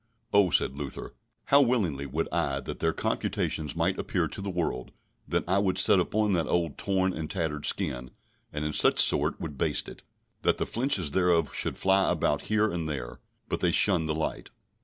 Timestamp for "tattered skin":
7.29-8.09